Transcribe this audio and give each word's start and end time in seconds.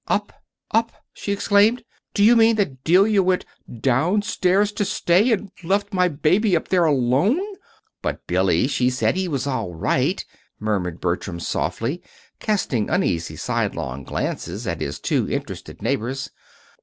"Up! 0.07 0.33
Up!" 0.71 0.91
she 1.13 1.31
exclaimed. 1.31 1.83
"Do 2.15 2.23
you 2.23 2.35
mean 2.35 2.55
that 2.55 2.83
Delia 2.83 3.21
went 3.21 3.45
down 3.81 4.23
stairs 4.23 4.71
to 4.71 4.83
stay, 4.83 5.31
and 5.31 5.51
left 5.63 5.93
my 5.93 6.07
baby 6.07 6.55
up 6.55 6.69
there 6.69 6.85
alone?" 6.85 7.39
"But, 8.01 8.25
Billy, 8.25 8.65
she 8.67 8.89
said 8.89 9.15
he 9.15 9.27
was 9.27 9.45
all 9.45 9.75
right," 9.75 10.25
murmured 10.59 11.01
Bertram, 11.01 11.39
softly, 11.39 12.01
casting 12.39 12.89
uneasy 12.89 13.35
sidelong 13.35 14.03
glances 14.03 14.65
at 14.65 14.81
his 14.81 14.99
too 14.99 15.29
interested 15.29 15.83
neighbors. 15.83 16.31